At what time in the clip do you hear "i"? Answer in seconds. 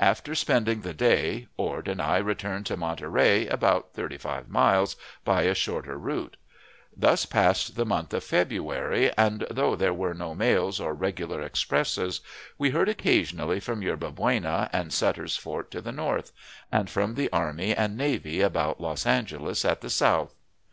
2.02-2.16